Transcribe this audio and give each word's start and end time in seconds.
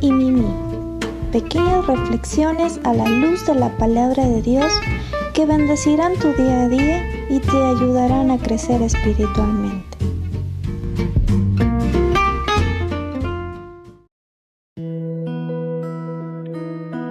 Y 0.00 0.10
Mimi. 0.10 0.46
Pequeñas 1.32 1.86
reflexiones 1.86 2.80
a 2.84 2.94
la 2.94 3.06
luz 3.06 3.44
de 3.44 3.54
la 3.54 3.76
palabra 3.76 4.26
de 4.26 4.40
Dios 4.40 4.72
que 5.34 5.44
bendecirán 5.44 6.14
tu 6.14 6.32
día 6.32 6.62
a 6.62 6.68
día 6.70 7.04
y 7.28 7.40
te 7.40 7.50
ayudarán 7.50 8.30
a 8.30 8.38
crecer 8.38 8.80
espiritualmente. 8.80 9.98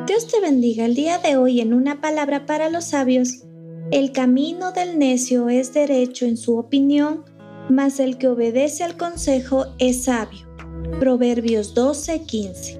Dios 0.07 0.25
te 0.25 0.41
bendiga 0.41 0.85
el 0.85 0.95
día 0.95 1.19
de 1.19 1.37
hoy 1.37 1.61
en 1.61 1.71
una 1.71 2.01
palabra 2.01 2.47
para 2.47 2.71
los 2.71 2.85
sabios. 2.85 3.43
El 3.91 4.11
camino 4.11 4.71
del 4.71 4.97
necio 4.97 5.49
es 5.49 5.71
derecho 5.71 6.25
en 6.25 6.35
su 6.35 6.57
opinión, 6.57 7.25
mas 7.69 7.99
el 7.99 8.17
que 8.17 8.27
obedece 8.27 8.83
al 8.83 8.97
consejo 8.97 9.67
es 9.77 10.05
sabio. 10.05 10.44
Proverbios 10.91 11.73
12:15. 11.73 12.79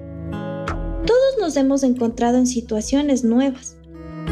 Todos 1.06 1.38
nos 1.40 1.56
hemos 1.56 1.82
encontrado 1.82 2.38
en 2.38 2.46
situaciones 2.46 3.24
nuevas. 3.24 3.76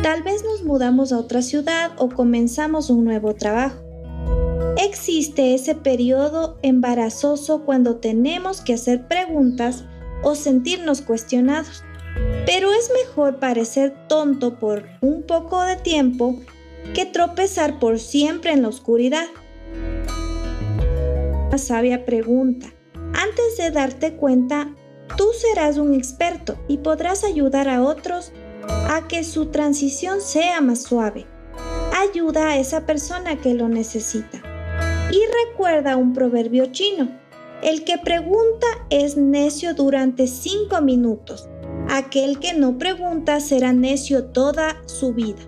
Tal 0.02 0.22
vez 0.22 0.44
nos 0.44 0.64
mudamos 0.64 1.12
a 1.12 1.18
otra 1.18 1.42
ciudad 1.42 1.92
o 1.98 2.08
comenzamos 2.08 2.88
un 2.88 3.04
nuevo 3.04 3.34
trabajo. 3.34 3.76
Existe 4.76 5.54
ese 5.54 5.74
periodo 5.74 6.58
embarazoso 6.62 7.64
cuando 7.64 7.96
tenemos 7.96 8.60
que 8.60 8.74
hacer 8.74 9.06
preguntas 9.06 9.84
o 10.22 10.34
sentirnos 10.34 11.02
cuestionados. 11.02 11.82
Pero 12.46 12.72
es 12.72 12.90
mejor 13.04 13.38
parecer 13.38 13.94
tonto 14.08 14.58
por 14.58 14.84
un 15.00 15.22
poco 15.22 15.62
de 15.62 15.76
tiempo 15.76 16.40
que 16.94 17.06
tropezar 17.06 17.78
por 17.78 17.98
siempre 17.98 18.52
en 18.52 18.62
la 18.62 18.68
oscuridad. 18.68 19.26
Una 21.48 21.58
sabia 21.58 22.04
pregunta, 22.04 22.72
antes 23.14 23.56
de 23.56 23.70
darte 23.70 24.16
cuenta, 24.16 24.74
tú 25.16 25.26
serás 25.36 25.78
un 25.78 25.94
experto 25.94 26.58
y 26.68 26.78
podrás 26.78 27.24
ayudar 27.24 27.68
a 27.68 27.82
otros 27.82 28.32
a 28.68 29.06
que 29.08 29.24
su 29.24 29.46
transición 29.46 30.20
sea 30.20 30.60
más 30.60 30.82
suave. 30.82 31.26
Ayuda 32.10 32.48
a 32.48 32.58
esa 32.58 32.86
persona 32.86 33.40
que 33.40 33.54
lo 33.54 33.68
necesita. 33.68 34.42
Y 35.10 35.20
recuerda 35.48 35.96
un 35.96 36.12
proverbio 36.12 36.66
chino. 36.66 37.08
El 37.62 37.84
que 37.84 37.98
pregunta 37.98 38.66
es 38.90 39.16
necio 39.16 39.74
durante 39.74 40.26
cinco 40.26 40.80
minutos. 40.82 41.48
Aquel 41.88 42.40
que 42.40 42.52
no 42.52 42.78
pregunta 42.78 43.40
será 43.40 43.72
necio 43.72 44.26
toda 44.26 44.82
su 44.86 45.12
vida. 45.12 45.40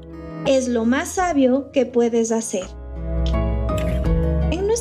Es 0.46 0.68
lo 0.68 0.84
más 0.84 1.08
sabio 1.08 1.72
que 1.72 1.84
puedes 1.86 2.30
hacer 2.30 2.66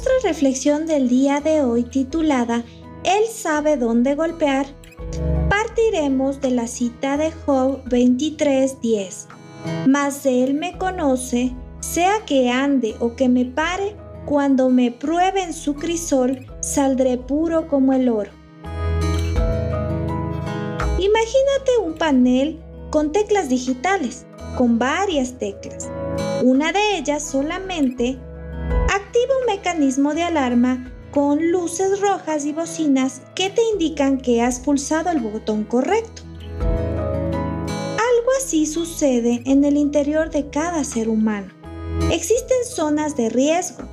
nuestra 0.06 0.30
reflexión 0.30 0.86
del 0.86 1.10
día 1.10 1.42
de 1.42 1.62
hoy 1.62 1.84
titulada 1.84 2.64
Él 3.04 3.24
sabe 3.32 3.76
dónde 3.76 4.14
golpear, 4.14 4.68
partiremos 5.50 6.42
de 6.42 6.52
la 6.52 6.68
cita 6.68 7.18
de 7.18 7.32
Job 7.32 7.84
23:10. 7.86 9.28
Mas 9.88 10.26
Él 10.26 10.54
me 10.54 10.78
conoce, 10.78 11.56
sea 11.80 12.24
que 12.26 12.52
ande 12.52 12.96
o 13.00 13.16
que 13.16 13.30
me 13.30 13.46
pare, 13.46 13.96
cuando 14.26 14.70
me 14.70 14.92
pruebe 14.92 15.42
en 15.42 15.54
su 15.54 15.74
crisol, 15.74 16.46
saldré 16.60 17.18
puro 17.18 17.68
como 17.68 17.94
el 17.94 18.10
oro. 18.10 18.32
Imagínate 21.00 21.78
un 21.84 21.96
panel 21.98 22.62
con 22.92 23.12
teclas 23.12 23.50
digitales, 23.50 24.28
con 24.56 24.78
varias 24.78 25.40
teclas. 25.40 25.90
Una 26.44 26.72
de 26.72 26.98
ellas 26.98 27.24
solamente 27.24 28.20
activa 28.96 29.34
un 29.42 29.46
mecanismo 29.46 30.14
de 30.14 30.24
alarma 30.24 30.92
con 31.12 31.52
luces 31.52 32.00
rojas 32.02 32.46
y 32.46 32.54
bocinas 32.54 33.22
que 33.36 33.50
te 33.50 33.62
indican 33.74 34.18
que 34.18 34.42
has 34.42 34.60
pulsado 34.60 35.10
el 35.10 35.20
botón 35.20 35.64
correcto. 35.64 36.24
Algo 36.60 38.32
así 38.38 38.66
sucede 38.66 39.42
en 39.46 39.64
el 39.64 39.78
interior 39.78 40.30
de 40.30 40.50
cada 40.50 40.84
ser 40.84 41.10
humano. 41.10 41.54
Existen 42.12 42.66
zonas 42.66 43.16
de 43.16 43.30
riesgo. 43.30 43.84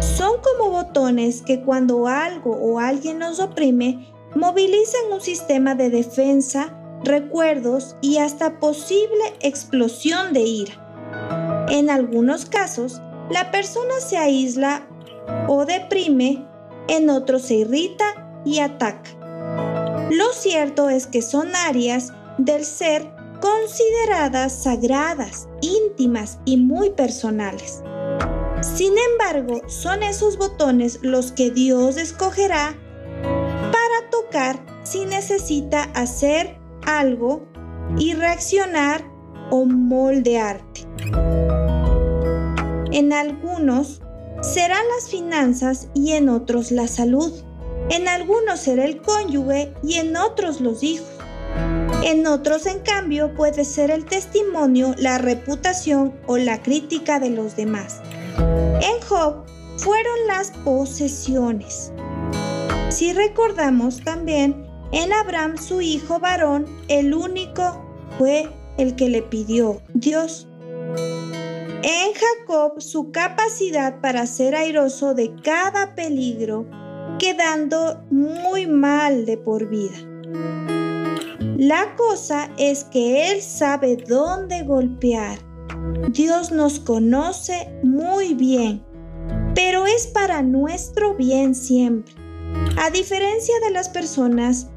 Son 0.00 0.40
como 0.42 0.70
botones 0.70 1.42
que 1.42 1.62
cuando 1.62 2.06
algo 2.06 2.50
o 2.50 2.78
alguien 2.78 3.18
nos 3.18 3.40
oprime, 3.40 4.12
movilizan 4.34 5.12
un 5.12 5.20
sistema 5.20 5.74
de 5.74 5.90
defensa, 5.90 6.76
recuerdos 7.04 7.96
y 8.00 8.18
hasta 8.18 8.60
posible 8.60 9.34
explosión 9.40 10.32
de 10.32 10.40
ira. 10.40 11.66
En 11.68 11.90
algunos 11.90 12.46
casos, 12.46 13.00
la 13.30 13.50
persona 13.50 13.94
se 14.00 14.16
aísla 14.16 14.86
o 15.48 15.64
deprime, 15.64 16.46
en 16.88 17.10
otros 17.10 17.42
se 17.42 17.54
irrita 17.54 18.40
y 18.44 18.58
ataca. 18.58 19.10
Lo 20.10 20.32
cierto 20.32 20.90
es 20.90 21.06
que 21.06 21.22
son 21.22 21.54
áreas 21.54 22.12
del 22.38 22.64
ser 22.64 23.10
consideradas 23.40 24.62
sagradas, 24.62 25.48
íntimas 25.60 26.38
y 26.44 26.56
muy 26.56 26.90
personales. 26.90 27.82
Sin 28.60 28.94
embargo, 29.12 29.62
son 29.68 30.02
esos 30.02 30.38
botones 30.38 31.00
los 31.02 31.32
que 31.32 31.50
Dios 31.50 31.96
escogerá 31.96 32.76
para 33.22 34.10
tocar 34.10 34.64
si 34.84 35.04
necesita 35.04 35.84
hacer 35.94 36.58
algo 36.86 37.42
y 37.98 38.14
reaccionar 38.14 39.04
o 39.50 39.64
moldearte. 39.64 40.86
En 42.92 43.14
algunos 43.14 44.02
serán 44.42 44.84
las 44.94 45.08
finanzas 45.08 45.88
y 45.94 46.12
en 46.12 46.28
otros 46.28 46.70
la 46.70 46.86
salud. 46.86 47.32
En 47.88 48.06
algunos 48.06 48.60
será 48.60 48.84
el 48.84 49.00
cónyuge 49.00 49.72
y 49.82 49.94
en 49.94 50.14
otros 50.14 50.60
los 50.60 50.82
hijos. 50.82 51.08
En 52.04 52.26
otros, 52.26 52.66
en 52.66 52.80
cambio, 52.80 53.34
puede 53.34 53.64
ser 53.64 53.90
el 53.90 54.04
testimonio, 54.04 54.94
la 54.98 55.16
reputación 55.16 56.14
o 56.26 56.36
la 56.36 56.62
crítica 56.62 57.18
de 57.18 57.30
los 57.30 57.56
demás. 57.56 58.00
En 58.36 59.00
Job 59.08 59.44
fueron 59.78 60.26
las 60.26 60.50
posesiones. 60.62 61.92
Si 62.90 63.14
recordamos 63.14 64.02
también, 64.04 64.66
en 64.92 65.14
Abraham 65.14 65.56
su 65.56 65.80
hijo 65.80 66.18
varón, 66.18 66.66
el 66.88 67.14
único 67.14 67.82
fue 68.18 68.50
el 68.76 68.96
que 68.96 69.08
le 69.08 69.22
pidió 69.22 69.80
Dios 69.94 70.46
en 71.82 72.12
Jacob 72.14 72.80
su 72.80 73.10
capacidad 73.10 74.00
para 74.00 74.26
ser 74.26 74.54
airoso 74.54 75.14
de 75.14 75.34
cada 75.42 75.94
peligro, 75.94 76.66
quedando 77.18 78.04
muy 78.10 78.66
mal 78.66 79.26
de 79.26 79.36
por 79.36 79.68
vida. 79.68 79.96
La 81.58 81.94
cosa 81.96 82.50
es 82.56 82.84
que 82.84 83.30
Él 83.30 83.42
sabe 83.42 83.96
dónde 83.96 84.62
golpear. 84.62 85.38
Dios 86.10 86.52
nos 86.52 86.78
conoce 86.78 87.68
muy 87.82 88.34
bien, 88.34 88.84
pero 89.54 89.86
es 89.86 90.06
para 90.06 90.42
nuestro 90.42 91.14
bien 91.14 91.54
siempre. 91.54 92.14
A 92.78 92.90
diferencia 92.90 93.54
de 93.64 93.70
las 93.70 93.88
personas 93.88 94.68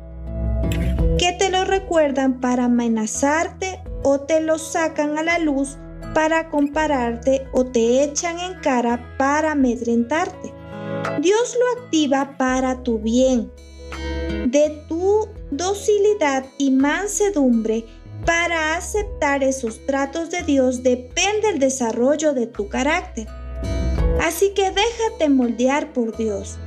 que 1.19 1.33
te 1.37 1.49
lo 1.49 1.65
recuerdan 1.65 2.39
para 2.39 2.65
amenazarte 2.65 3.81
o 4.03 4.21
te 4.21 4.41
lo 4.41 4.57
sacan 4.57 5.17
a 5.17 5.23
la 5.23 5.39
luz 5.39 5.77
para 6.15 6.49
compararte 6.49 7.45
o 7.51 7.65
te 7.65 8.01
echan 8.01 8.39
en 8.39 8.53
cara 8.61 9.15
para 9.17 9.51
amedrentarte. 9.51 10.53
Dios 11.19 11.57
lo 11.59 11.83
activa 11.83 12.37
para 12.37 12.83
tu 12.83 12.99
bien. 12.99 13.51
De 14.47 14.81
tu 14.87 15.27
docilidad 15.51 16.45
y 16.57 16.71
mansedumbre 16.71 17.83
para 18.25 18.77
aceptar 18.77 19.43
esos 19.43 19.85
tratos 19.85 20.31
de 20.31 20.41
Dios 20.43 20.83
depende 20.83 21.49
el 21.49 21.59
desarrollo 21.59 22.33
de 22.33 22.47
tu 22.47 22.69
carácter. 22.69 23.27
Así 24.21 24.53
que 24.53 24.71
déjate 24.71 25.27
moldear 25.27 25.91
por 25.91 26.15
Dios, 26.15 26.57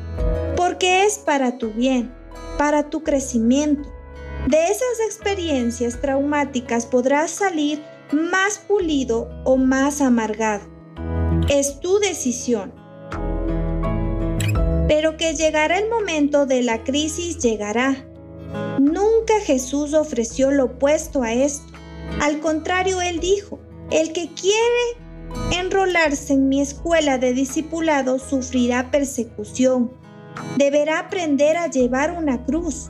porque 0.56 1.06
es 1.06 1.17
para 1.17 1.56
tu 1.56 1.70
bien, 1.70 2.12
para 2.58 2.90
tu 2.90 3.02
crecimiento. 3.02 3.88
De 4.46 4.64
esas 4.64 5.00
experiencias 5.06 6.02
traumáticas 6.02 6.84
podrás 6.84 7.31
salir 7.31 7.82
más 8.12 8.58
pulido 8.58 9.28
o 9.44 9.56
más 9.56 10.00
amargado. 10.00 10.64
Es 11.49 11.81
tu 11.81 11.99
decisión. 11.99 12.72
Pero 14.88 15.16
que 15.16 15.34
llegará 15.34 15.78
el 15.78 15.88
momento 15.88 16.46
de 16.46 16.62
la 16.62 16.82
crisis, 16.84 17.38
llegará. 17.38 18.06
Nunca 18.78 19.34
Jesús 19.44 19.94
ofreció 19.94 20.50
lo 20.50 20.64
opuesto 20.64 21.22
a 21.22 21.32
esto. 21.32 21.72
Al 22.20 22.40
contrario, 22.40 23.00
Él 23.02 23.20
dijo, 23.20 23.58
el 23.90 24.12
que 24.12 24.31
quiere 24.32 25.58
enrolarse 25.58 26.32
en 26.34 26.49
mi 26.49 26.61
escuela 26.61 27.19
de 27.19 27.34
discipulado 27.34 28.19
sufrirá 28.19 28.90
persecución. 28.90 29.93
Deberá 30.56 31.00
aprender 31.00 31.56
a 31.56 31.69
llevar 31.69 32.12
una 32.12 32.44
cruz 32.44 32.88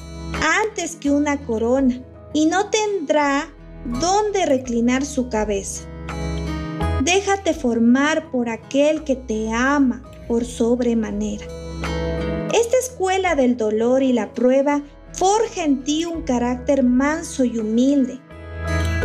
antes 0.63 0.97
que 0.97 1.11
una 1.11 1.45
corona 1.47 2.03
y 2.33 2.47
no 2.47 2.71
tendrá 2.71 3.49
dónde 3.85 4.47
reclinar 4.47 5.05
su 5.05 5.29
cabeza. 5.29 5.85
Déjate 7.03 7.55
formar 7.55 8.31
por 8.31 8.49
aquel 8.49 9.05
que 9.05 9.17
te 9.17 9.53
ama 9.53 10.03
por 10.27 10.45
sobremanera. 10.45 11.47
Esta 12.53 12.77
escuela 12.79 13.35
del 13.35 13.57
dolor 13.57 14.03
y 14.03 14.13
la 14.13 14.35
prueba 14.35 14.83
forja 15.13 15.65
en 15.65 15.85
ti 15.85 16.05
un 16.05 16.23
carácter 16.23 16.83
manso 16.83 17.45
y 17.45 17.59
humilde, 17.59 18.21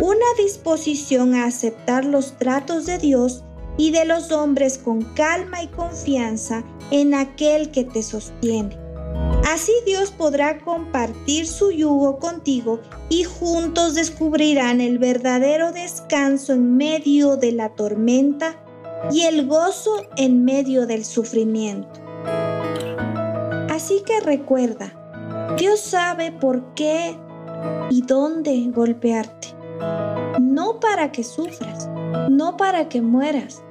una 0.00 0.26
disposición 0.38 1.34
a 1.34 1.46
aceptar 1.46 2.04
los 2.04 2.36
tratos 2.38 2.86
de 2.86 2.98
Dios 2.98 3.44
y 3.76 3.90
de 3.90 4.04
los 4.04 4.32
hombres 4.32 4.78
con 4.78 5.02
calma 5.14 5.62
y 5.62 5.68
confianza 5.68 6.62
en 6.90 7.14
aquel 7.14 7.70
que 7.70 7.84
te 7.84 8.02
sostiene. 8.02 8.83
Así 9.44 9.72
Dios 9.84 10.10
podrá 10.10 10.58
compartir 10.58 11.46
su 11.46 11.70
yugo 11.70 12.18
contigo 12.18 12.80
y 13.10 13.24
juntos 13.24 13.94
descubrirán 13.94 14.80
el 14.80 14.98
verdadero 14.98 15.70
descanso 15.70 16.54
en 16.54 16.78
medio 16.78 17.36
de 17.36 17.52
la 17.52 17.68
tormenta 17.68 18.56
y 19.10 19.22
el 19.22 19.46
gozo 19.46 19.96
en 20.16 20.44
medio 20.44 20.86
del 20.86 21.04
sufrimiento. 21.04 22.00
Así 23.68 24.02
que 24.06 24.20
recuerda, 24.20 24.94
Dios 25.58 25.78
sabe 25.80 26.32
por 26.32 26.74
qué 26.74 27.14
y 27.90 28.00
dónde 28.00 28.58
golpearte. 28.72 29.48
No 30.40 30.80
para 30.80 31.12
que 31.12 31.22
sufras, 31.22 31.88
no 32.30 32.56
para 32.56 32.88
que 32.88 33.02
mueras, 33.02 33.62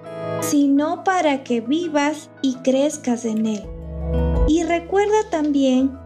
sino 0.42 1.04
para 1.04 1.44
que 1.44 1.62
vivas 1.62 2.30
y 2.44 2.56
crezcas 2.58 3.26
en 3.26 3.48
Él. 3.48 3.73
Y 4.48 4.64
recuerda 4.64 5.30
también 5.32 5.98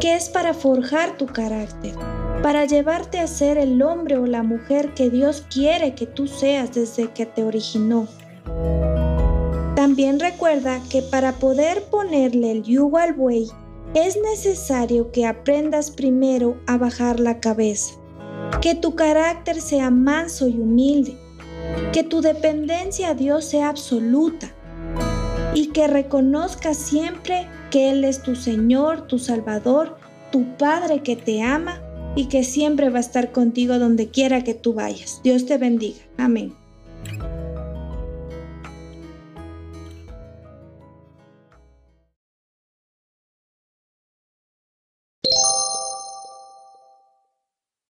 que 0.00 0.14
es 0.14 0.30
para 0.30 0.54
forjar 0.54 1.18
tu 1.18 1.26
carácter, 1.26 1.94
para 2.42 2.64
llevarte 2.64 3.18
a 3.18 3.26
ser 3.26 3.58
el 3.58 3.82
hombre 3.82 4.16
o 4.16 4.26
la 4.26 4.42
mujer 4.42 4.94
que 4.94 5.10
Dios 5.10 5.44
quiere 5.50 5.94
que 5.94 6.06
tú 6.06 6.26
seas 6.26 6.74
desde 6.74 7.08
que 7.12 7.26
te 7.26 7.44
originó. 7.44 8.08
También 9.74 10.18
recuerda 10.18 10.80
que 10.90 11.02
para 11.02 11.32
poder 11.32 11.82
ponerle 11.90 12.50
el 12.50 12.62
yugo 12.62 12.96
al 12.96 13.12
buey, 13.12 13.48
es 13.94 14.18
necesario 14.20 15.12
que 15.12 15.26
aprendas 15.26 15.90
primero 15.90 16.56
a 16.66 16.78
bajar 16.78 17.20
la 17.20 17.40
cabeza, 17.40 17.94
que 18.62 18.74
tu 18.74 18.94
carácter 18.94 19.60
sea 19.60 19.90
manso 19.90 20.48
y 20.48 20.58
humilde, 20.58 21.16
que 21.92 22.02
tu 22.02 22.22
dependencia 22.22 23.10
a 23.10 23.14
Dios 23.14 23.44
sea 23.44 23.68
absoluta 23.68 24.55
y 25.56 25.68
que 25.68 25.86
reconozcas 25.86 26.76
siempre 26.76 27.48
que 27.70 27.88
Él 27.88 28.04
es 28.04 28.22
tu 28.22 28.36
Señor, 28.36 29.06
tu 29.06 29.18
Salvador, 29.18 29.96
tu 30.30 30.44
Padre 30.58 31.00
que 31.02 31.16
te 31.16 31.40
ama 31.40 31.80
y 32.14 32.26
que 32.26 32.44
siempre 32.44 32.90
va 32.90 32.98
a 32.98 33.00
estar 33.00 33.32
contigo 33.32 33.78
donde 33.78 34.10
quiera 34.10 34.44
que 34.44 34.52
tú 34.52 34.74
vayas. 34.74 35.22
Dios 35.24 35.46
te 35.46 35.56
bendiga. 35.56 36.00
Amén. 36.18 36.52